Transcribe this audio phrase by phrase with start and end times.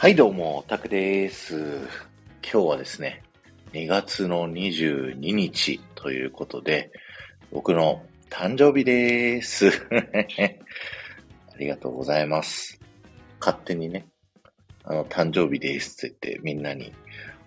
[0.00, 1.58] はい、どうも、タクです。
[2.42, 3.22] 今日はですね、
[3.74, 6.90] 2月の22日ということで、
[7.52, 9.68] 僕の誕生日です。
[11.52, 12.80] ありがとうございます。
[13.40, 14.06] 勝手にね、
[14.84, 16.94] あの、誕生日ですって言ってみんなに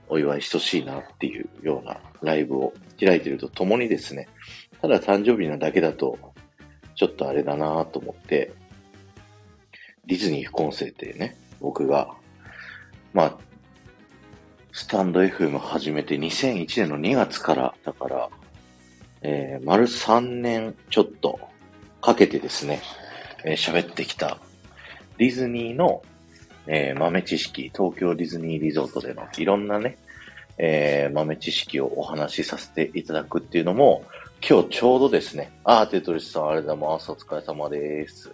[0.07, 2.71] お祝いしてほしいなっていうようなライブを
[3.03, 4.27] 開いてるとともにですね、
[4.79, 6.19] ただ誕生日なだけだと、
[6.93, 8.51] ちょっとあれだなと思って、
[10.05, 12.15] ディズニー副音声ってね、僕が、
[13.13, 13.37] まあ、
[14.71, 18.29] スタンド FM 始めて2001年の2月から、だから、
[19.21, 21.39] えー、丸3年ちょっと
[22.01, 22.81] かけてですね、
[23.45, 24.39] えー喋ってきた
[25.17, 26.01] ディズニーの、
[26.65, 29.97] えー豆知識、東京ディズニーリゾートでのいろんなね、
[30.57, 34.05] えー豆知識をお話しさせていただくっていうのも、
[34.41, 37.11] 今日ちょうどですね、あー、テトリスさんありがとうございます。
[37.11, 38.31] お疲れ様です。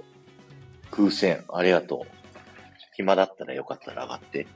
[0.90, 2.20] 風船、ありがとう。
[2.96, 4.48] 暇だったらよかったら上がって。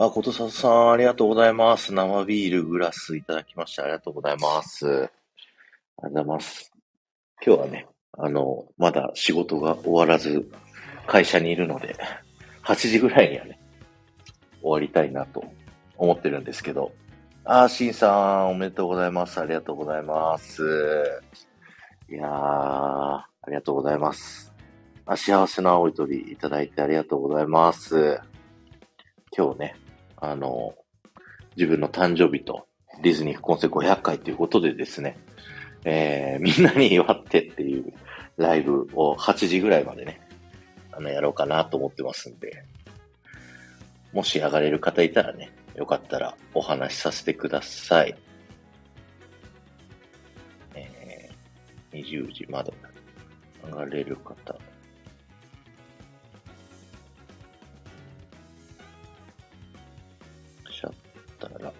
[0.00, 1.92] あ、ことささん、ありがとうございます。
[1.92, 3.82] 生ビールグラスいただきました。
[3.82, 4.86] ありがとうございます。
[4.86, 6.72] ありがとうございます。
[7.44, 10.48] 今日はね、あの、まだ仕事が終わらず、
[11.08, 11.96] 会社にいるので、
[12.62, 13.58] 8時ぐらいにはね、
[14.62, 15.42] 終わりたいなと
[15.96, 16.92] 思ってるんですけど。
[17.42, 19.40] あー、しんさん、おめでとうございます。
[19.40, 20.62] ありがとうございます。
[22.08, 24.54] いやー、ありがとうございます。
[25.06, 28.20] あ、幸せな青い鳥いただいてありがとうございます。
[29.36, 29.74] 今日ね、
[30.20, 30.74] あの、
[31.56, 32.66] 自分の誕生日と
[33.02, 35.16] ディズニー副音声500回ということでですね、
[35.84, 37.92] えー、みんなに祝ってっていう
[38.36, 40.20] ライブを8時ぐらいまでね、
[40.92, 42.64] あの、やろうかなと思ってますんで、
[44.12, 48.16] もし上がれる方いたらね、よかったらお話しさせてください。
[50.74, 52.72] えー、20時まで
[53.64, 54.56] 上がれる方。
[61.46, 61.72] ったら、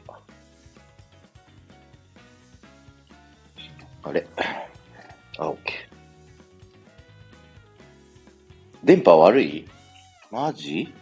[4.04, 4.26] あれ
[5.38, 5.56] あ、OK。
[8.84, 9.68] 電波悪い？
[10.30, 10.94] マジ？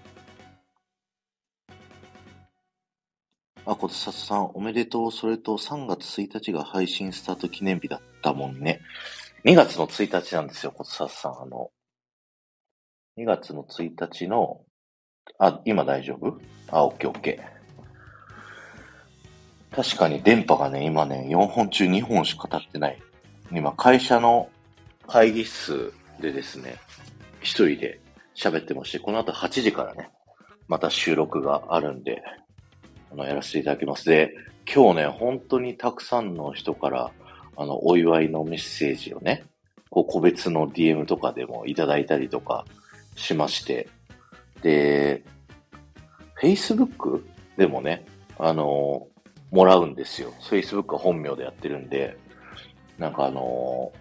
[3.64, 5.12] あ、ことさつさん、おめでとう。
[5.12, 8.80] それと3月1日が配信スタート記念日だったもんね。
[9.44, 11.32] 2月の1日なんですよ、ことさつさん。
[11.32, 11.70] あの、
[13.18, 14.62] 2月の1日の、
[15.38, 16.40] あ、今大丈夫？
[16.70, 17.55] あ、オッケーオッケー。
[19.76, 22.98] 確かに電波がね、今ね、4本中2本しか経ってない。
[23.52, 24.48] 今、会社の
[25.06, 26.78] 会議室でですね、
[27.42, 28.00] 一人で
[28.34, 30.08] 喋ってまして、この後8時からね、
[30.66, 32.22] また収録があるんで、
[33.12, 34.08] あの、やらせていただきます。
[34.08, 34.32] で、
[34.64, 37.10] 今日ね、本当にたくさんの人から、
[37.58, 39.44] あの、お祝いのメッセージをね、
[39.90, 42.64] こう、個別の DM とかでもいただいたりとか
[43.14, 43.90] しまして、
[44.62, 45.22] で、
[46.40, 47.22] Facebook
[47.58, 48.06] でもね、
[48.38, 49.08] あの、
[49.50, 50.32] もらうんですよ。
[50.40, 52.16] Facebook は本名でやってるんで、
[52.98, 53.92] なんかあの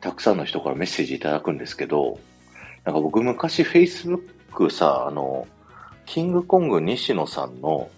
[0.00, 2.18] たくさんの人からメッセージいただくんですけど、
[2.84, 5.46] なんか僕昔 Facebook さ、あの、
[6.04, 7.88] キングコング西野さんの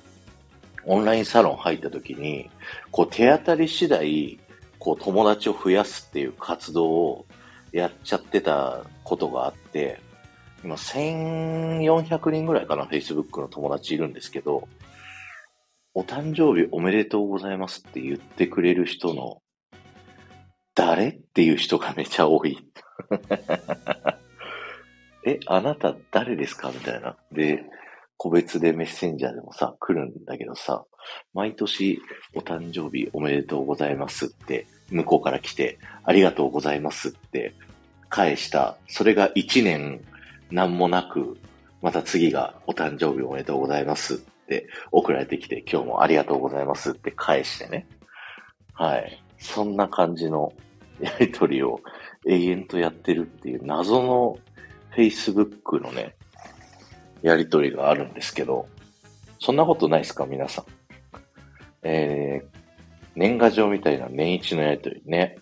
[0.84, 2.48] オンラインサロン入った時に、
[2.92, 4.38] こう手当たり次第、
[4.78, 7.26] こう友達を増やすっていう活動を
[7.72, 10.00] やっちゃってたことがあって、
[10.62, 14.68] 今1400人ぐらいかな、Facebook の友達いるんですけど、
[15.98, 19.40] お誕生日おめでとうございますって言ってくれる人の、
[20.74, 22.58] 誰っていう人がめちゃ多い。
[25.24, 27.16] え、あなた誰ですかみたいな。
[27.32, 27.64] で、
[28.18, 30.84] 個別でメッセンジャーでもさ、来るんだけどさ、
[31.32, 32.02] 毎年
[32.34, 37.54] お誕生日おめでとうございますって、向こうから来て、ありがとうございますって
[38.10, 38.76] 返した。
[38.86, 40.04] それが一年
[40.50, 41.38] 何もなく、
[41.80, 47.86] また次がお誕生日おめでとうございますって送られてきて、今日もありがとうございますって返してね。
[48.72, 49.22] はい。
[49.38, 50.52] そんな感じの
[51.00, 51.80] やりとりを
[52.26, 54.38] 永遠とやってるっていう謎の
[54.96, 56.14] Facebook のね、
[57.22, 58.68] やりとりがあるんですけど、
[59.40, 60.64] そんなことないですか皆さん。
[61.82, 62.58] えー、
[63.14, 65.36] 年賀状みたいな年一のやりとりね。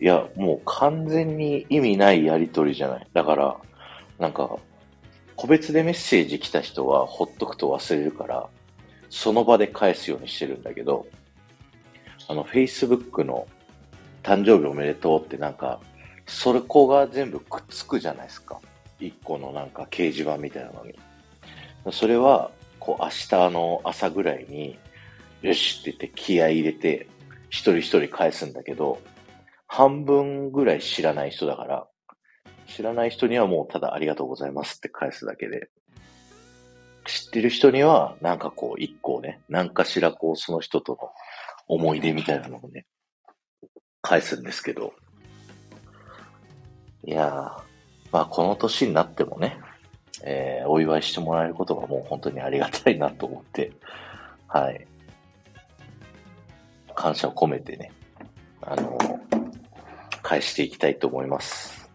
[0.00, 3.06] いや、もう完全に意味ないやりとりじゃない。
[3.12, 3.56] だから、
[4.18, 4.58] なんか、
[5.38, 8.48] 個別でメッセージ来た人はほっとくと忘れるから、
[9.08, 11.06] その場で返すようにしてるんだけど、
[12.26, 13.46] あの、Facebook の
[14.24, 15.80] 誕生日おめでとうってなんか、
[16.26, 18.60] それこが全部くっつくじゃないですか。
[18.98, 20.98] 一個のなんか掲示板みたいなのに。
[21.92, 22.50] それは、
[22.80, 24.76] こう明日の朝ぐらいに、
[25.42, 27.06] よしって言って気合い入れて、
[27.48, 29.00] 一人一人返すんだけど、
[29.68, 31.86] 半分ぐらい知らない人だから、
[32.68, 35.70] 知らない人にはもうただありがとうございますって返すだけで、
[37.06, 41.10] 知ってる人にはなんかこう一個ね、何かしらこうその人との
[41.66, 42.86] 思い出みたいなのをね、
[44.02, 44.92] 返すんですけど、
[47.04, 47.62] いやー、
[48.12, 49.58] まあこの年になってもね、
[50.22, 53.72] えー、お祝いしてもらえることがもう本当にありがたいなと思って、
[54.46, 54.86] はい。
[56.94, 57.92] 感謝を込めてね、
[58.60, 58.98] あの
[60.22, 61.87] 返していきたいと思います。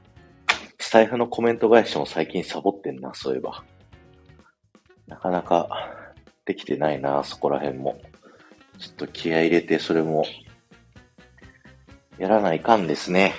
[0.93, 3.63] スタイフのコメント返しも最近サボってんな、そういえば。
[5.07, 5.67] なかなか
[6.45, 7.99] できてないな、そこら辺も。
[8.77, 10.23] ちょっと気合入れて、それも、
[12.19, 13.33] やらないかんですね。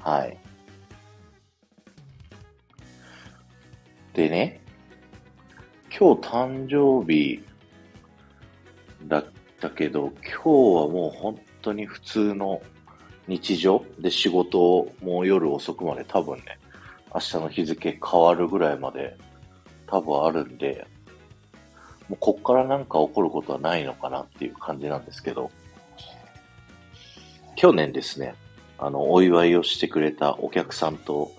[0.00, 0.36] はい。
[4.12, 4.60] でね、
[5.98, 7.42] 今日誕生日
[9.06, 9.24] だっ
[9.58, 12.60] たけど、今日はもう本当に普通の
[13.28, 16.57] 日常で仕事をもう夜遅くまで多分ね、
[17.14, 19.16] 明日の日付変わるぐらいまで
[19.86, 20.86] 多分あるんで、
[22.08, 25.50] もうこっからなんか起こることはないのかなっていう感じなんですけど、
[27.56, 28.34] 去年ですね、
[28.78, 31.32] あの、お祝いをしてくれたお客さんと、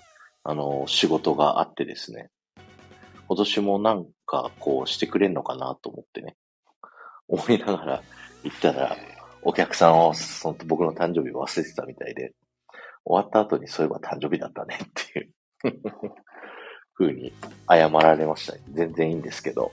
[0.43, 2.29] あの、仕事があってですね、
[3.27, 6.35] 今年もなんかこうしてくれんのかなと思ってね、
[7.27, 8.03] 思いながら
[8.43, 8.97] 行ったら、
[9.43, 12.33] お客さんを、その僕の誕生日忘れてたみたいで、
[13.05, 15.29] 終わった後にそういえば誕生日だったねっていう
[16.97, 17.33] 風に
[17.69, 18.61] 謝られました、ね。
[18.71, 19.71] 全然いいんですけど。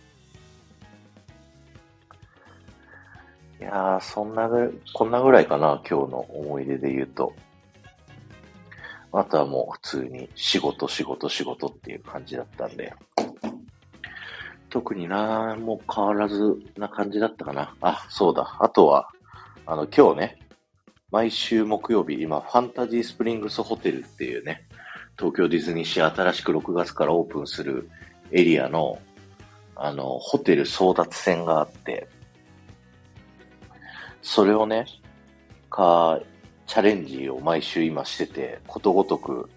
[3.60, 7.32] いやー、そんなぐらい、こんなぐらいかな、今日の思い出で言うと。
[9.12, 12.92] あとはもう普通に仕事、仕事、仕事っていう感じだったんで。
[14.68, 17.74] 特になもう変わらずな感じだったかな。
[17.80, 18.58] あ、そうだ。
[18.60, 19.08] あとは、
[19.64, 20.38] あの、今日ね、
[21.10, 24.65] 毎週木曜日、今、ファンタジースプリングスホテルっていうね、
[25.18, 27.88] 東京ディズニーシー新しく6月からオープンする
[28.32, 29.00] エリアの、
[29.74, 32.08] あの、ホテル争奪戦があって、
[34.20, 34.86] それをね、
[35.70, 36.20] か、
[36.66, 39.48] チャレンジを毎週今してて、ことごとく、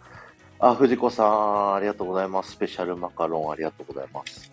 [0.60, 2.52] あ、藤子さん、ありがとうございます。
[2.52, 4.52] スペシャルマカロン、ありがとうございます。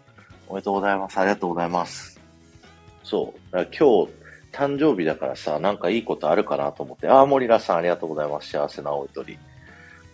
[0.48, 1.18] おめでとうございます。
[1.18, 2.20] ありがとうございます。
[3.02, 3.52] そう。
[3.52, 4.12] だから今日、
[4.52, 8.50] 誕生日だからさ、なんかいいことあるかなと思って、あ、森田さんありがとうございます。
[8.50, 9.38] 幸せな青い鳥。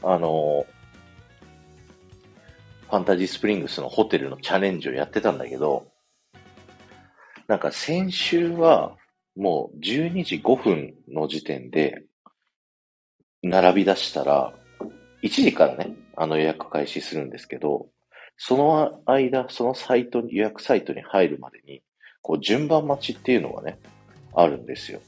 [0.02, 0.66] あの、
[2.92, 5.86] ファンタジースプリングスのホテルのチャレンジをやってたんだけど、
[7.48, 8.98] なんか先週は
[9.34, 12.02] もう12時5分の時点で
[13.42, 14.52] 並び出したら、
[15.22, 17.86] 1時からね、あの予約開始するんですけど、
[18.36, 21.80] その間、そのサイトに、予約サイトに入るまでに、
[22.20, 23.78] こう順番待ちっていうのがね、
[24.34, 25.00] あるんですよ。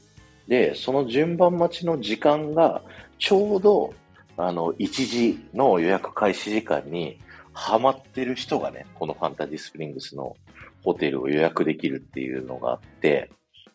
[0.47, 2.81] で、その順番待ちの時間が、
[3.19, 3.93] ちょうど、
[4.37, 7.19] あの、1時の予約開始時間に
[7.55, 10.35] ハマってる人がね、このファンタジースプリングスの
[10.83, 13.31] ホテルを予約できるっていうのがあって、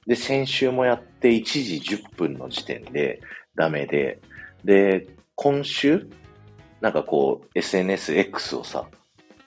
[0.07, 3.21] で、先週もやって1時10分の時点で
[3.57, 4.21] ダメで、
[4.65, 6.09] で、今週、
[6.83, 8.87] なんかこう、SNSX をさ、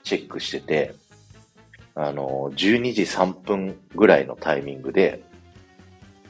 [0.04, 0.96] チェックしてて、
[1.96, 5.24] あの、12時3分ぐらいのタイミングで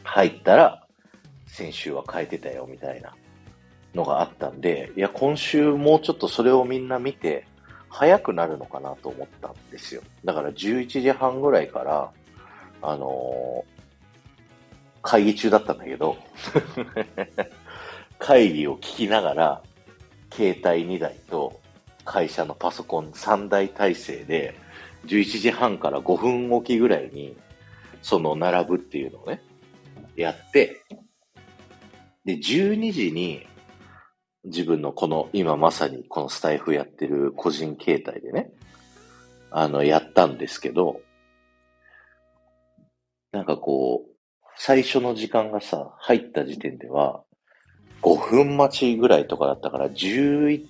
[0.04, 0.86] 入ったら、
[1.48, 3.16] 先週は変えてたよみたいな
[3.96, 7.46] のがあったんで、いや、今週もうちょっとそれをみんな見て、
[7.94, 10.02] 早くなるのかなと思ったんですよ。
[10.26, 12.12] だから11時半ぐらいから、
[12.82, 16.18] あのー、会議中だったんだけど
[18.18, 19.62] 会議を聞きながら、
[20.34, 21.62] 携帯2台と
[22.04, 24.56] 会社のパソコン3台体制で、
[25.06, 27.38] 11時半から5分おきぐらいに、
[28.02, 29.40] その並ぶっていうのをね、
[30.16, 30.82] やって、
[32.26, 33.46] で、12時に、
[34.46, 38.52] 自分のこの、今まさにこのスタイフやってる個人携帯でね、
[39.52, 41.02] あの、やったんですけど、
[43.32, 44.10] なんかこう、
[44.58, 47.24] 最初の時間がさ、入った時点では、
[48.02, 50.68] 5分待ちぐらいとかだったから、11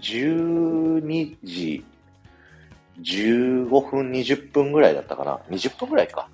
[0.00, 1.84] 12時
[3.00, 5.40] 15分、20分ぐらいだったかな。
[5.50, 6.28] 20分ぐらいか。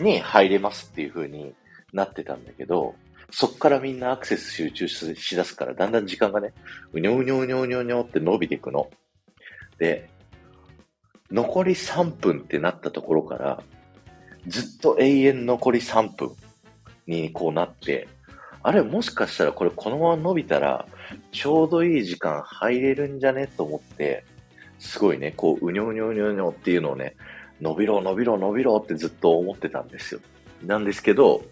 [0.00, 1.54] に入れますっていう風に
[1.92, 2.94] なってたんだけど、
[3.32, 6.52] そっからみんなアクセス集中しだすから、だんだん時間がね、
[6.92, 8.90] うにょうにょうにょうにょうにょって伸びていくの。
[9.78, 10.10] で、
[11.30, 13.62] 残り3分ってなったところから、
[14.46, 16.32] ずっと永遠残り3分
[17.06, 18.06] にこうなって、
[18.62, 20.86] あれ、もしかしたらこれこのまま伸びたら、
[21.32, 24.24] ちょうどいい時間入れるんじゃねと思って、
[24.78, 27.16] すごいね、こう、うにょうにょうにょうにょっていうのをね、
[27.62, 30.20] 伸びろ、伸びろ、伸びろってずっと思ってたんですよ。
[30.66, 31.42] なんですけど、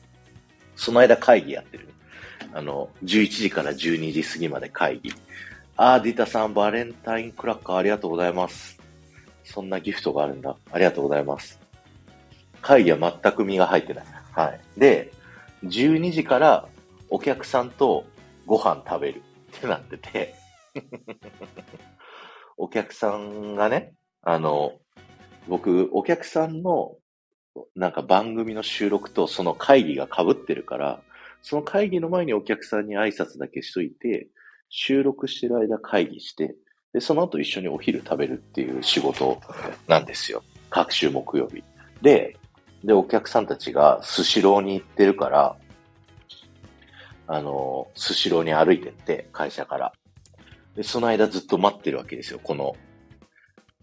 [0.80, 1.90] その間会議やってる。
[2.54, 5.12] あの、11時から12時過ぎまで会議。
[5.76, 8.78] あー、ディタさん、バレンタインクラッカーありがとうございます。
[9.44, 10.56] そんなギフトがあるんだ。
[10.72, 11.60] ありがとうございます。
[12.62, 14.04] 会議は全く身が入ってない。
[14.32, 14.60] はい。
[14.78, 15.12] で、
[15.64, 16.66] 12時から
[17.10, 18.06] お客さんと
[18.46, 19.22] ご飯食べる
[19.58, 20.34] ってなってて
[22.56, 24.78] お客さんがね、あの、
[25.46, 26.96] 僕、お客さんの
[27.74, 31.00] なんか番組の収録とその会議が被ってるから、
[31.42, 34.28] その会議の前にお客さんに挨拶だけしといて、
[34.68, 36.54] 収録してる間会議して、
[36.92, 39.40] で、その後一緒にお昼食べるっていう仕事
[39.88, 40.42] なんですよ。
[40.70, 41.62] 各週木曜日。
[42.02, 42.36] で、
[42.84, 45.56] で、お客さんたちがスシローに行ってるから、
[47.26, 49.92] あの、スシローに歩いてって、会社から。
[50.74, 52.40] で、その間ずっと待ってるわけですよ。
[52.42, 52.74] この、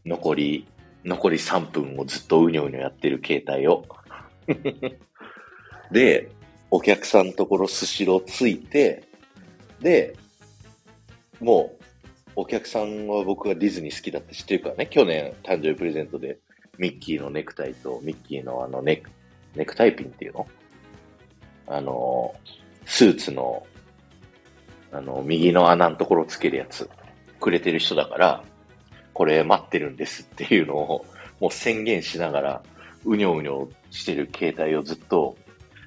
[0.05, 0.67] 残り、
[1.07, 3.85] 残り3分をずっとうにょうにょやってる携帯を。
[5.89, 6.29] で、
[6.69, 9.03] お客さんのところスシローついて、
[9.79, 10.15] で、
[11.39, 11.83] もう、
[12.35, 16.39] お客さんは僕がディズニー好きだって知ってるからね、去年誕生日プレゼントで
[16.77, 19.09] ミッキーのネクタイとミッキーのあのネク、
[19.55, 20.47] ネクタイピンっていうの？
[21.67, 22.35] あの、
[22.85, 23.65] スーツの、
[24.91, 26.89] あの、右の穴のところつけるやつ、
[27.39, 28.43] くれてる人だから、
[29.17, 31.03] これ待ってるんですっていうのを、
[31.39, 32.63] もう宣言しながら、
[33.03, 35.35] うにょうにょしてる携帯をずっと、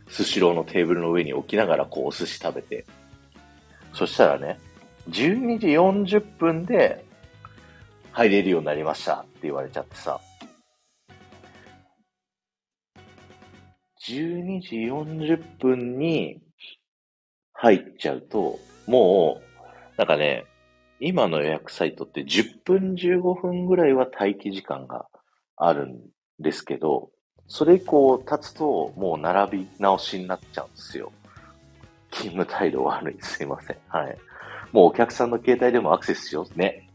[0.08, 2.84] スシローのテーブルの上に置きながら、こう、お寿司食べて。
[3.92, 4.58] そしたらね、
[5.10, 7.04] 12時40分で
[8.10, 10.18] 入れるようになりましたって言われちゃってさ。
[14.08, 16.40] 12時40分に
[17.52, 18.58] 入っちゃうと、
[18.88, 19.40] も
[19.96, 20.46] う、なんかね、
[21.00, 25.06] 今の予約サイトって10分15分ぐらいは待機時間が
[25.56, 25.98] あるん
[26.38, 27.10] ですけど、
[27.48, 31.10] それ以降経つともう並び直しになっちゃうんですよ。
[32.10, 33.16] 勤務態度悪い。
[33.20, 33.76] すいません。
[33.88, 34.18] はい。
[34.72, 36.88] もうお客さんの携帯でもアクセスしようね。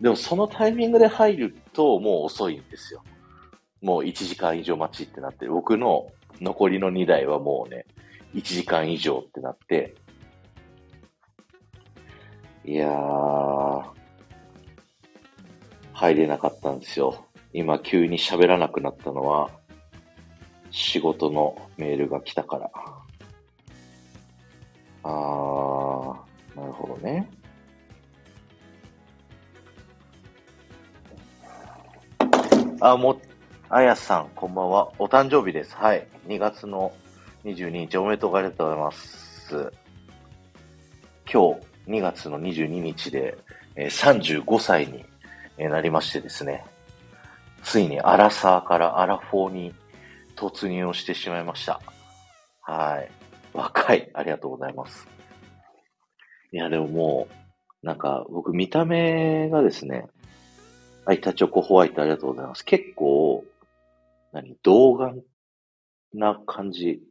[0.00, 3.02] でもそのタイミングで入るともう遅いんですよ。
[3.80, 5.46] もう1時間以上待ちってなって。
[5.46, 6.08] 僕の
[6.40, 7.86] 残りの2台はもうね、
[8.34, 9.94] 1時間以上ってなって、
[12.64, 13.84] いやー、
[15.92, 17.26] 入れなかったんですよ。
[17.52, 19.50] 今急に喋らなくなったのは、
[20.70, 22.70] 仕事のメールが来たから。
[25.02, 27.28] あー、なるほどね。
[32.80, 33.20] あ、も、
[33.68, 34.92] あやさん、こんばんは。
[34.98, 35.74] お誕生日です。
[35.74, 36.06] はい。
[36.28, 36.92] 2月の
[37.44, 39.72] 22日、おめでとうございます。
[41.32, 43.36] 今日、2月の22日で、
[43.74, 45.04] えー、35歳に
[45.68, 46.64] なりましてですね、
[47.62, 49.74] ついにアラサーからアラフォーに
[50.36, 51.80] 突入をしてしまいました。
[52.62, 53.10] はい。
[53.52, 54.10] 若い。
[54.14, 55.06] ありがとうございます。
[56.52, 57.28] いや、でもも
[57.82, 60.06] う、なんか、僕見た目がですね、
[61.04, 62.64] あ、板チョコホワイトありがとうございます。
[62.64, 63.44] 結構、
[64.32, 65.22] 何、童顔
[66.14, 67.02] な感じ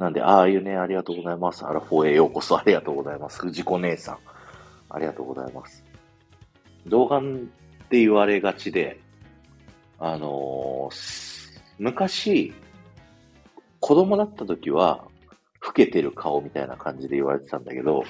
[0.00, 1.62] なんで、ああいうね、ありがとうございます。
[1.66, 3.38] アラフォーへようこそありがとうございます。
[3.40, 4.18] 藤子姉さん。
[4.88, 5.84] ありがとうございます。
[6.86, 7.36] 童顔っ
[7.90, 8.98] て言われがちで、
[9.98, 12.54] あのー、昔、
[13.78, 15.04] 子供だった時は、
[15.60, 18.02] 老けてる顔みたいな感じで言われてたんだけど、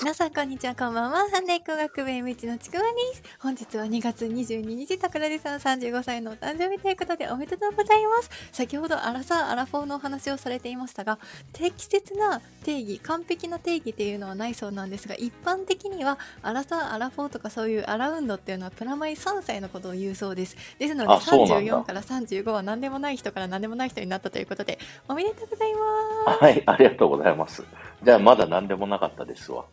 [0.00, 1.28] 皆さん、こんにちは、こんばんは。
[1.28, 3.22] サンデー工学部 M1 のちくわです。
[3.40, 8.30] 本日は2月22日、桜地さん35歳のお誕生日ということでおめでとうございます。
[8.52, 11.18] 先ほどアラサー、アラフォーのお話をされていましたが、
[11.52, 20.56] 適切な定義、完璧な定義っていうのはないそうなんですが、一般的には、アラサー、アラフォーとかそういうアラウンドっていうのはプラマイ3歳のことを言うそうです。
[20.78, 24.78] ですので、34から35は何でもない人から何でもない人になったということで、
[25.08, 26.44] おめでとうございます。
[26.44, 27.64] はい、ありがとうございます。
[28.02, 29.64] じゃあ、まだ何でもなかったですわ。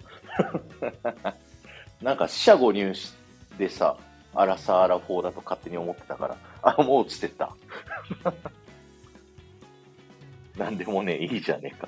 [2.01, 2.93] なんか四捨五入
[3.57, 3.97] でさ、
[4.33, 7.55] アラサーアラフォーだと勝手に思ってたから、あ、もう落ちてった。
[10.57, 11.87] なんでもね、いいじゃねえか。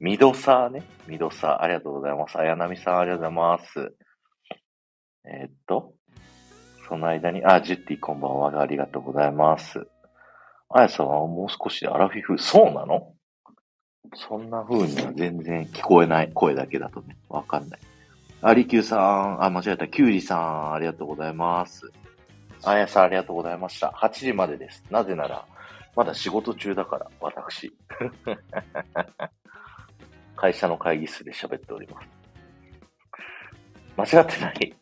[0.00, 0.82] ミドサーね。
[1.06, 2.38] ミドサー、ありがとうございます。
[2.38, 3.94] 綾波さん、ありがとうございます。
[5.26, 5.94] えー、っと、
[6.88, 9.86] その間に、あ、ジュッティこんばんは、ありがとうございます。
[10.68, 13.13] あやさんはもう少しでアラフィフ、そうなの？
[14.14, 17.80] そんな風には全然聞こえない声だけだとね、わかんない。
[18.42, 19.88] アリキューさん、あ、間違えた。
[19.88, 21.90] キュウリさん、ありがとうございます。
[22.62, 23.92] あやさん、ありがとうございました。
[23.96, 24.84] 8時までです。
[24.90, 25.46] なぜなら、
[25.96, 27.72] まだ仕事中だから、私。
[30.36, 32.08] 会社の会議室で喋っております。
[34.12, 34.76] 間違ってない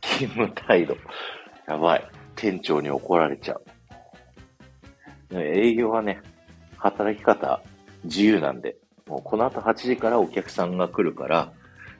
[0.00, 0.96] 勤務態度。
[1.66, 2.08] やばい。
[2.36, 3.64] 店長に怒られちゃう。
[5.32, 6.20] 営業はね、
[6.76, 7.62] 働き方
[8.04, 11.52] 自由なんで、もうこの後8時からお客さんが来るから、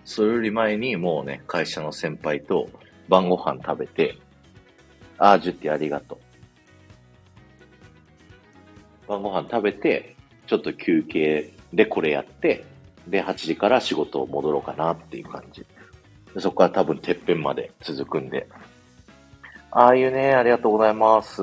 [0.05, 2.69] それより前にもうね、会社の先輩と
[3.09, 4.19] 晩ご飯食べて、
[5.19, 6.19] あー、ジュッティありがと
[9.07, 9.09] う。
[9.09, 12.65] 晩ご飯食べて、ちょっと休憩でこれやって、
[13.07, 15.67] で、8時から仕事を戻ろうかなっていう感じ。
[16.39, 18.49] そこから多分てっぺんまで続くんで。
[19.73, 21.43] ああいうね、ありがとうございます。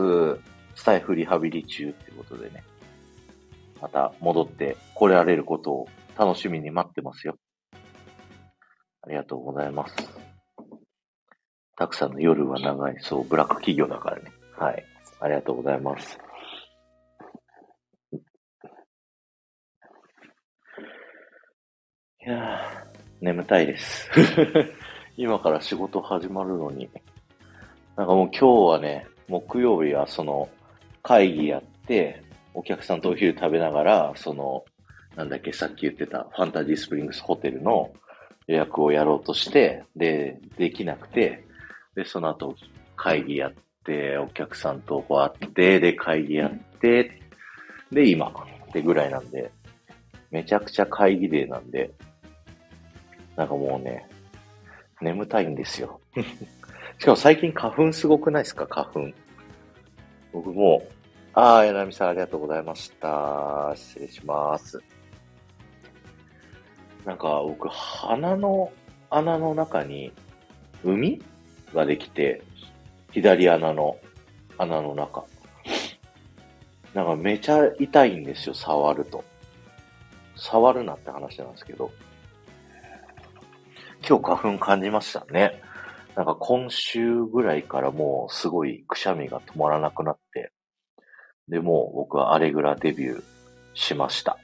[0.77, 2.63] スタイフリハビリ中ってことでね。
[3.81, 7.35] また戻って来られることを楽しみに待ってますよ。
[7.73, 7.77] あ
[9.09, 9.95] りがとうございます。
[11.75, 12.97] たくさんの夜は長い。
[12.99, 14.31] そう、ブラック企業だからね。
[14.55, 14.85] はい。
[15.19, 16.19] ありがとうございます。
[18.13, 18.19] い
[22.29, 24.11] やー、眠たいです。
[25.17, 26.87] 今から仕事始まるのに。
[27.95, 30.47] なんかもう今日はね、木曜日はその
[31.07, 32.21] 会議やって、
[32.53, 34.65] お客さんとお昼食べながら、その、
[35.15, 37.91] なんだっけ、さっき言ってたファンタジースプリングスホテルの
[38.47, 41.45] 予約をやろうとして、で、できなくて、
[41.95, 42.55] で、その後
[42.97, 43.53] 会議やっ
[43.85, 47.21] て、お客さんとこう会って、で、会議やって、
[47.89, 49.49] で、今ってぐらいなんで、
[50.29, 51.91] めちゃくちゃ会議デーなんで、
[53.37, 54.05] なんかもうね、
[54.99, 56.01] 眠たいんですよ。
[56.99, 58.67] しかも最近花粉すごくないですか？
[58.67, 59.09] 花粉。
[60.33, 60.83] 僕も、
[61.39, 63.71] ああ、柳さんありがとうございました。
[63.75, 64.81] 失礼します。
[67.05, 68.73] なんか僕、鼻の
[69.11, 70.11] 穴の中に
[70.83, 71.21] 海？
[71.75, 72.41] ができて、
[73.11, 73.99] 左穴の
[74.57, 75.25] 穴の中。
[76.95, 79.23] なんかめちゃ痛いんですよ、触ると。
[80.35, 81.91] 触るなって話なんですけど。
[84.09, 85.61] 今日花粉感じましたね。
[86.15, 90.51] なんか今週ぐらいからもうすごいくしゃみが止まらなくなって、
[91.47, 93.23] で、も僕はアレグラデビュー
[93.73, 94.37] しました。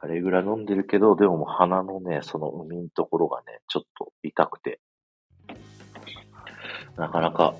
[0.00, 4.80] アレグラ飲んでるけど、でもも鼻のね、その海のところがね、ちょっと痛くて、
[6.96, 7.54] なかなか、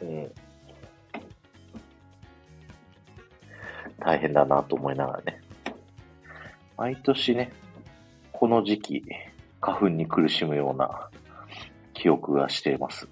[0.00, 0.32] うん、
[4.00, 5.40] 大変だなと思いながらね。
[6.76, 7.52] 毎年ね、
[8.32, 9.04] この時期、
[9.60, 11.08] 花粉に苦しむような
[11.94, 13.08] 記憶がしています。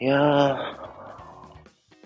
[0.00, 0.56] いやー、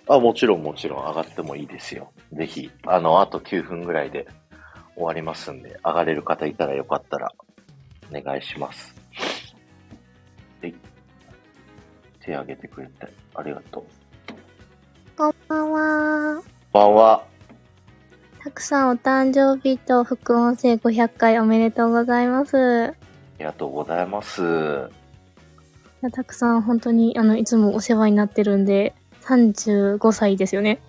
[0.08, 2.12] あ、もちろんもちろん上がってもいいですよ。
[2.34, 4.26] ぜひ、あの、あと9分ぐらいで
[4.94, 7.32] 終わりますんで、上がれる方いたらよかったら、
[8.10, 8.94] お願いします。
[10.60, 10.74] はい。
[12.20, 13.84] 手挙げてくれて、ありがとう。
[15.16, 16.42] こんばんは。
[16.72, 17.24] こんばんは。
[18.44, 22.88] たくさんお誕生日と副音声500回おめでとうございます。
[22.88, 22.94] あ
[23.38, 24.97] りがとうございます。
[26.12, 30.80] たくさん本当に、あの、いつもお世話になってるんで、35歳ですよね。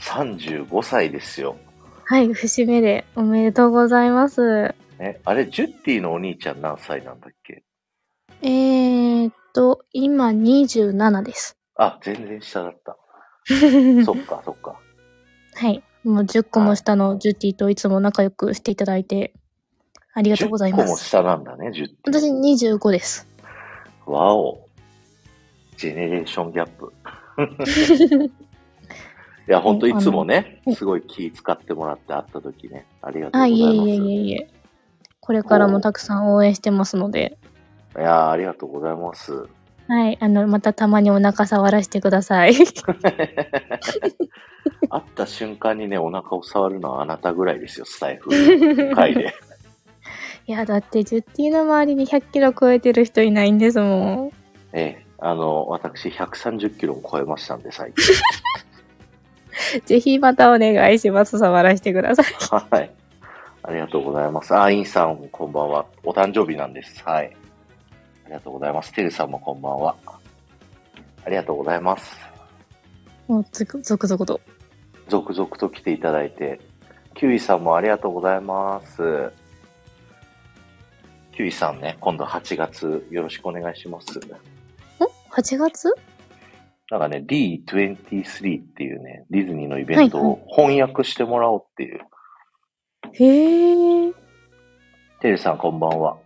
[0.00, 1.56] 35歳ですよ。
[2.04, 4.74] はい、節目でおめでとうございます。
[4.98, 7.62] え、あれ、ジュッティのお兄ちゃん何歳なんだっけ？
[8.42, 11.56] えーっと、今27です。
[11.76, 12.96] あ、全然下だった。
[14.04, 14.78] そっか、そっか。
[15.54, 15.82] はい。
[16.04, 19.32] もう10個も下のジュティといつも仲良くしていただいて、
[20.14, 21.04] ありがとうございま10個もす。
[21.04, 22.20] 下なんだね、ジュッティ。
[22.20, 22.30] 私
[22.76, 23.26] 25です。
[24.10, 24.66] わお。
[25.76, 26.92] ジェネレーションギャップ。
[29.48, 33.88] いや、ほんといつもねすごい気使ってもらって会った時ね、ありがとうあ、ございます。
[33.88, 34.50] いえいえいえいえ。
[35.20, 37.38] これからもたくさん応援してますので、
[37.96, 39.48] いやーありがとうございます。
[39.88, 40.18] はい。
[40.20, 42.54] あの、またたまにお腹触らせてください。
[44.88, 48.30] 会った瞬間にね、お腹を触るのはあなたぐらいですよ、スタイフ
[48.94, 49.34] 会で。
[50.46, 54.30] いや、だって、ジュッティの周りに100キロ超えてる人いないんですもん。
[54.72, 58.04] ええ、あの、私130キロを超えましたんで、最近。
[59.84, 61.38] ぜひまたお願いします。
[61.38, 62.26] 触らせてください。
[62.70, 62.90] はい。
[63.62, 64.56] ありがとうございます。
[64.56, 65.86] あ、インさん、こんばんは。
[66.02, 67.02] お誕生日なんです。
[67.04, 67.36] はい。
[68.24, 68.92] ありがとうございます。
[68.92, 69.94] てるさんもこんばんは。
[71.24, 72.16] ありがとうございます。
[73.28, 74.40] もう、続々と。
[75.08, 76.60] 続々と来ていただいて。
[77.14, 79.30] キュウイさんもありがとうございます。
[81.40, 84.18] キュウイさんね、今度8月よろしくお願いします。
[84.18, 84.22] ん
[85.30, 85.88] ?8 月？
[86.90, 92.00] なんかね、D23 っていうね、ディズニーのイベントを翻訳してもらおうっていう。
[93.14, 94.12] へえ。
[95.22, 96.18] てるさんこんばんは。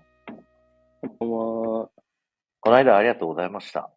[1.21, 1.41] こんばん
[1.83, 1.89] は。
[2.59, 3.93] この間ありがとうございました。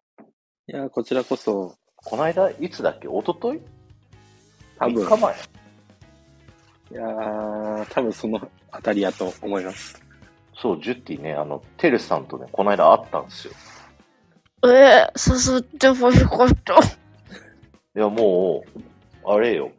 [0.68, 3.08] いや、こちらこそ、この間、いつだっけ？
[3.08, 3.60] 一昨日
[4.78, 5.34] 多分 ?3 日前
[6.92, 10.00] いやー、多分そのあたりやと思います。
[10.60, 13.54] そう、ジュッティね、あの、テルさんとね、この間会ったんですよ。
[14.64, 16.74] えー、誘ってほしかった。
[16.74, 16.78] い
[17.94, 18.80] や、もう、
[19.24, 19.70] あれよ。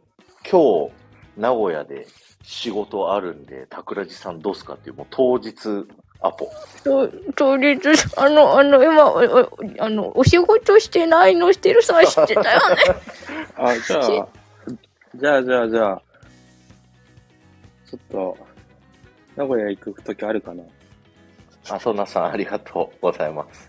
[0.50, 0.92] 今日、
[1.36, 2.06] 名古屋で
[2.42, 5.86] 仕事あるんで、桜地さんどうすかっていう、もう当日
[6.22, 6.50] アポ。
[6.82, 7.78] と、当日、
[8.16, 9.48] あの、あの、今、おお
[9.80, 12.76] あの、お仕事してないのしてるさん知ってたよね。
[13.56, 14.02] あ、じゃあ、
[15.14, 16.02] じゃあ、じゃあ、じゃあ、
[17.90, 18.49] ちょっと、
[19.36, 20.64] 名古屋行くときあるかな？
[21.68, 23.68] あ、そんなさん、ありがとうございます。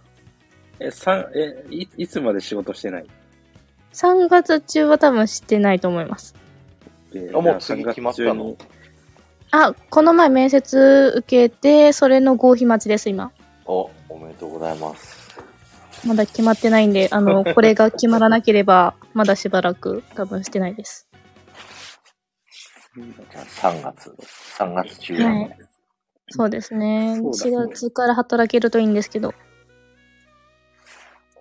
[0.80, 3.06] え、三え、い、いつまで仕事してない
[3.92, 6.34] ？3月中は多分知ってないと思います。
[7.12, 8.56] であもう次決まったの？3月中に
[9.52, 13.32] あ、この前面接受けて、それの合否待ちです、今。
[13.66, 15.28] お、おめでとうございます。
[16.06, 21.09] まだ決まってないんで、あの、これが決まらなければ、まだしばらく多分してないです。
[22.96, 24.14] じゃあ3月、
[24.58, 25.56] 3月中なので、
[26.28, 27.16] そうですね。
[27.32, 29.34] そうだ4月から働けるといいんですけど、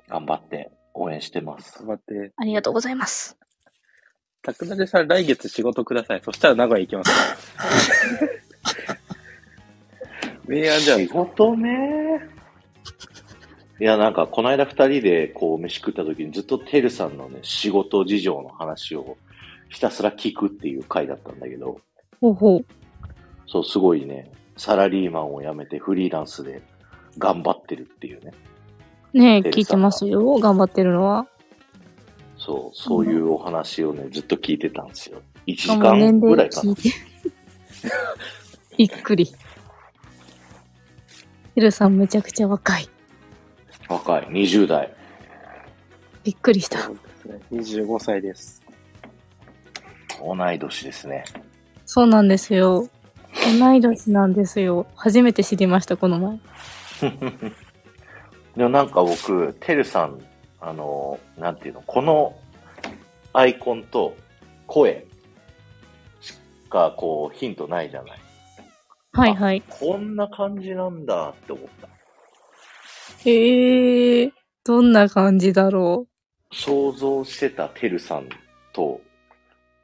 [0.08, 1.80] 頑張って応援してます。
[1.80, 2.34] 頑張って。
[2.36, 3.38] ありがとうございます。
[4.46, 6.22] 桜地さん、来月仕事ください。
[6.24, 7.12] そしたら名古屋行きます。
[10.48, 11.08] 明暗じゃん仕。
[11.10, 12.30] 事ね。
[13.80, 19.18] いや、なんか、この間二人で、こう、飯食った時にずっとてるさんのね、仕事事情の話を
[19.70, 21.80] ひたすら聞くっていう回だったんだけど、
[22.22, 22.66] ほうほう。
[23.48, 26.62] そう、すごいね、サラリーマンを辞めてフリーランスで
[27.18, 28.34] 頑張ってるっていうね。
[29.14, 30.38] ねえ、聞いてますよ。
[30.40, 31.28] 頑張ってるのは。
[32.38, 35.22] そう、そういうお話をね、ずっと聞いてたんですよ。
[35.48, 36.92] 1時間ぐら齢いかな聞い。
[36.92, 36.98] て。
[38.78, 39.28] びっくり。
[41.60, 42.90] てるさんめちゃくちゃ若い。
[43.90, 44.94] 若い、20代。
[46.24, 46.80] びっくりした。
[46.80, 47.00] そうで
[47.62, 47.84] すね。
[47.86, 48.64] 25歳です。
[50.24, 51.24] 同い年ですね。
[51.86, 52.88] そうなんですよ。
[53.60, 54.88] 同い年なんですよ。
[54.96, 56.40] 初めて知りました、この前。
[58.56, 60.22] でもなんか僕、てるさん、
[60.60, 62.36] あの、なんていうの、この
[63.34, 64.16] アイコンと
[64.68, 65.06] 声
[66.20, 66.34] し
[66.70, 68.20] かこうヒントないじゃない。
[69.14, 69.64] はいはい。
[69.70, 71.88] こんな感じなんだって思った。
[73.26, 74.32] へえー、
[74.64, 76.08] どんな感じだろ
[76.52, 78.30] 想像してたてるさん
[78.74, 79.02] と、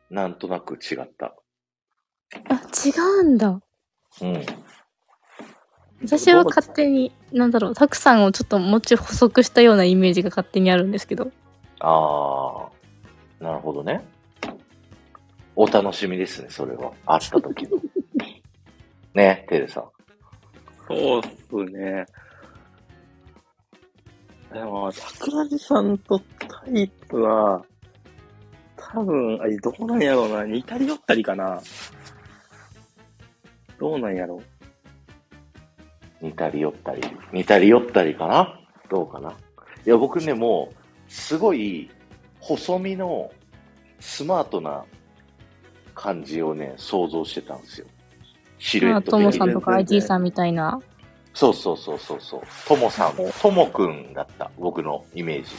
[0.10, 1.28] なんとなく違った。
[1.28, 1.34] う。
[2.50, 2.92] あ、違
[3.22, 3.62] うんだ。
[4.22, 4.46] うん。
[6.04, 11.32] 私は勝手に、なんだろう、たくさんをちょっともうちょい補足したようなイメージが勝手にあるんですけど。
[11.80, 12.70] あ
[13.40, 14.06] あ、なるほどね。
[15.56, 16.92] お楽しみですね、それは。
[17.06, 17.82] 会った時の。
[19.14, 19.90] ね、てるさん。
[20.88, 22.06] そうっすね。
[24.54, 27.66] でも、桜地さんとタイプは、
[28.78, 30.44] 多分、あれ、どうなんやろうな。
[30.46, 31.62] 似たり寄ったりかな。
[33.80, 34.42] どうなんやろ
[36.22, 37.02] 似たり寄ったり。
[37.34, 38.60] 似たり寄ったりかな
[38.90, 41.90] どうかないや、僕ね、もう、すごい、
[42.40, 43.32] 細身の、
[44.00, 44.84] スマートな
[45.94, 47.88] 感じをね、想像してたんですよ。
[48.60, 49.32] シルエあ、ットとも。
[49.32, 50.80] さんとか IG さんみたいな。
[51.34, 52.42] そうそうそうそうそう。
[52.68, 54.50] ともさん、ともくんだった。
[54.58, 55.50] 僕のイメージ。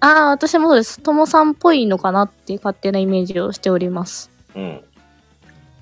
[0.00, 1.00] ああ、私もそうです。
[1.00, 4.30] ともさんっぽいのかなっていう勝手なイメージをしております。
[4.54, 4.84] うん。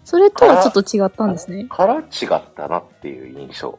[0.05, 1.65] それとはちょっと違ったんですね。
[1.65, 3.79] から違ったなっていう印象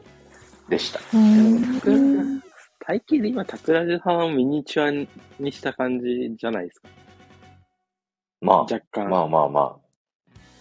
[0.68, 1.00] でした。
[1.00, 2.40] うーん。
[2.80, 4.90] 体型で今、桜地さんをミニチュア
[5.40, 6.88] にした感じじゃないですか。
[8.40, 9.08] まあ、若干。
[9.08, 9.76] まあまあま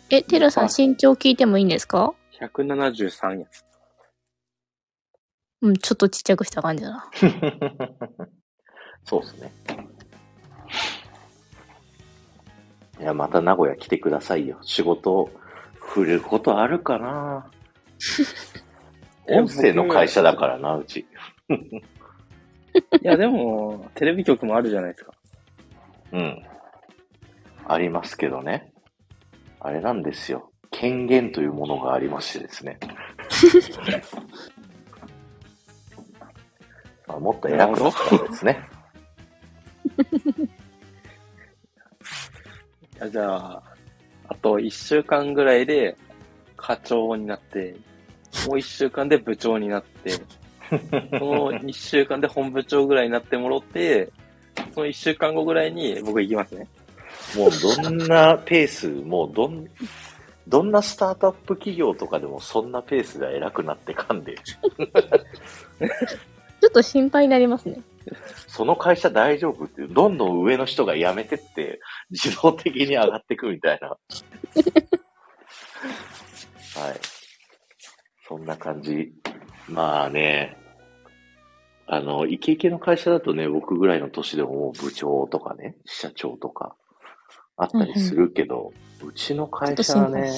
[0.10, 3.46] え、テルさん身長聞いてもいいんですか？173や。
[5.62, 7.10] うん、ちょっとちっちゃくした感じだな。
[9.08, 9.10] あ。
[9.10, 9.52] そうですね。
[13.00, 14.58] いや、また名古屋来てくださいよ。
[14.64, 15.30] 仕事、
[15.76, 17.50] 振ることあるかな
[19.30, 21.06] 音声の会社だからな、うち。
[21.50, 21.86] い
[23.02, 25.12] や、でも、テレビ局もあるじゃないですか。
[26.12, 26.44] うん。
[27.68, 28.72] ありますけどね。
[29.60, 30.52] あれなんですよ。
[30.72, 32.80] 権限というものがありましてですね。
[37.08, 38.77] まあ、もっと偉くなったんですね。
[39.98, 40.04] い
[43.00, 43.64] やじゃあ、
[44.28, 45.98] あと1週間ぐらいで
[46.56, 47.76] 課長になって、
[48.48, 50.12] もう1週間で部長になって、
[51.18, 54.12] その1週間で本部長ぐらいになってもろって、
[54.74, 56.68] その1週間後ぐらいに僕行きますね。
[57.36, 59.68] もうどんなペース、もうどん、
[60.48, 64.36] どんなスタートアップ企業とかでもそんなペースが偉くなってかんで。
[64.46, 67.82] ちょっと心配になりますね。
[68.48, 71.80] その会社大丈夫っていう、どんどん上の人が辞めてって、
[72.12, 73.90] 自動的に上がってくみたいな。
[73.98, 73.98] は
[76.92, 77.00] い。
[78.28, 79.14] そんな感じ。
[79.68, 80.58] まあね、
[81.88, 86.76] あの、イケイケの会社だとね、僕ぐらいの年でももう部長とかね、社長とか、
[87.58, 88.72] あったりするけど、
[89.04, 90.32] うちの会社はね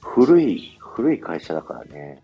[0.00, 2.22] 古い、古い会社だからね。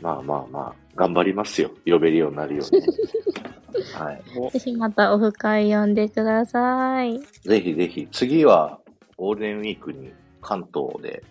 [0.00, 1.70] まあまあまあ、頑張りますよ。
[1.86, 2.86] 呼べるようになるようにね。
[3.96, 4.22] はい。
[4.36, 7.18] おぜひまたオフ会呼んでください。
[7.18, 8.78] ぜひぜひ、次は
[9.16, 11.24] ゴールデンウィークに関東で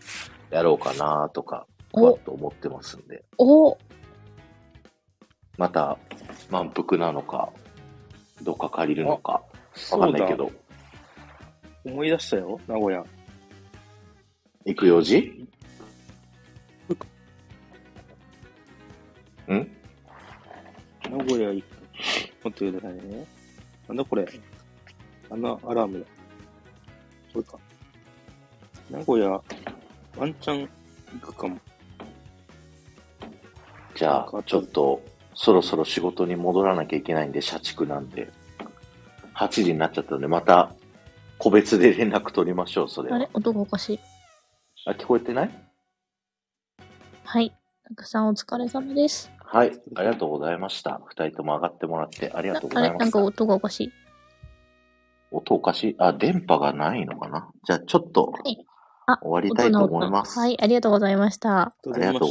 [0.49, 3.77] やろうかなとか、ふわっお、と思ってますんで、お、
[5.55, 5.99] また
[6.49, 7.53] 満腹なのか、
[8.41, 9.43] どっか借りるのか、
[9.91, 10.33] わかんないけ。
[10.33, 10.51] ど、
[11.85, 13.05] 思い出したよ、名古屋。
[14.65, 15.47] 行く用事？
[19.55, 19.71] ん？
[21.09, 21.67] 名古屋行く。
[22.43, 23.27] 待ってくださいね。
[23.87, 24.27] なんだこれ。
[25.29, 26.05] あのアラームだ。
[27.33, 27.59] これか。
[28.89, 29.29] 名古屋、
[30.17, 30.69] ワンチャン
[31.21, 31.59] 行くかも。
[33.95, 35.03] じゃあ、ちょっと、
[35.35, 38.31] そろそろ仕事に戻らなきゃいけないんで、社畜なんで。
[39.35, 40.73] 8時になっちゃったので、また、
[41.37, 43.29] 個別で連絡取りましょう、それはあれ？
[43.33, 43.99] 音がおかしい。
[44.85, 45.49] あ、聞こえてない？
[47.23, 47.55] はい。
[47.87, 49.31] たくさんお疲れ様です。
[49.51, 51.01] はい、ありがとうございました。
[51.07, 53.05] 二人とも上がってもらってありがとうございました。
[53.05, 53.91] なんか音がおかしい。
[55.31, 55.95] 音おかしい？
[55.97, 57.49] あ、電波がないのかな？
[57.65, 58.63] じゃあちょっとはい
[59.07, 60.37] あ終わりたいと思います。
[60.37, 61.61] 音の音はい、ありがとうございました。
[61.61, 62.25] ありがとうございました